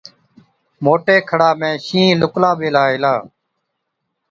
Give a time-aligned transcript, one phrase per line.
[0.83, 3.15] موٽي کڙا ۾ شِينهِين لُڪلا ٻيهلا هِلا۔